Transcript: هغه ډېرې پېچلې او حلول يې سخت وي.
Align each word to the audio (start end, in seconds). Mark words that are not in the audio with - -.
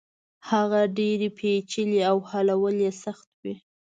هغه 0.49 0.81
ډېرې 0.97 1.29
پېچلې 1.37 1.99
او 2.09 2.17
حلول 2.29 2.75
يې 2.85 2.91
سخت 3.03 3.29
وي. 3.41 3.55